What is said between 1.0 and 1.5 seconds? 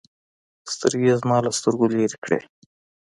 يې زما